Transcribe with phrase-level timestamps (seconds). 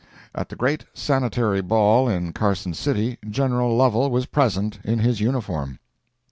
[0.33, 5.77] At the great Sanitary Ball in Carson City, General Lovel was present in his uniform.